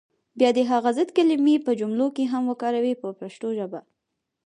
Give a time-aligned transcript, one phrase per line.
[0.39, 3.81] بیا دې هغه ضد کلمې په جملو کې هم وکاروي په پښتو ژبه.